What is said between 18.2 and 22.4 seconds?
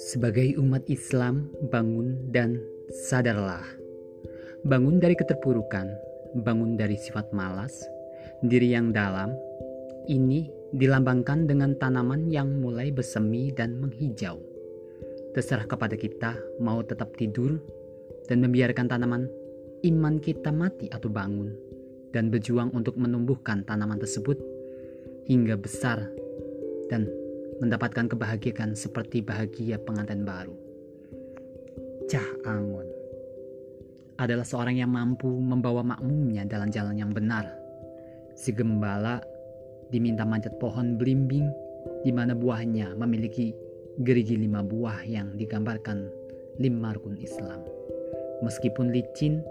dan membiarkan tanaman iman kita mati atau bangun dan